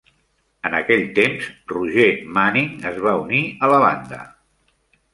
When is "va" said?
3.07-3.17